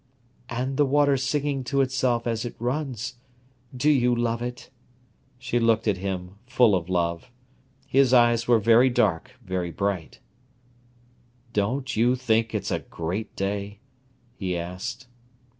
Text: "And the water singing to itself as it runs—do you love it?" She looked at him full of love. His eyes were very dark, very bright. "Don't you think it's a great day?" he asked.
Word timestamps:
"And 0.49 0.77
the 0.77 0.85
water 0.87 1.15
singing 1.15 1.63
to 1.65 1.81
itself 1.81 2.25
as 2.25 2.43
it 2.43 2.55
runs—do 2.57 3.87
you 3.87 4.15
love 4.15 4.41
it?" 4.41 4.71
She 5.37 5.59
looked 5.59 5.87
at 5.87 5.97
him 5.97 6.39
full 6.47 6.73
of 6.73 6.89
love. 6.89 7.29
His 7.85 8.11
eyes 8.11 8.47
were 8.47 8.57
very 8.57 8.89
dark, 8.89 9.33
very 9.45 9.69
bright. 9.69 10.17
"Don't 11.53 11.95
you 11.95 12.15
think 12.15 12.55
it's 12.55 12.71
a 12.71 12.79
great 12.79 13.35
day?" 13.35 13.77
he 14.33 14.57
asked. 14.57 15.05